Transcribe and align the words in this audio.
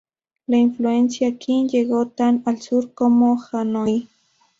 La 0.47 0.57
influencia 0.57 1.37
Qin 1.37 1.69
llegó 1.69 2.07
tan 2.07 2.41
al 2.47 2.59
sur 2.59 2.91
como 2.95 3.37
Hanoi. 3.51 4.09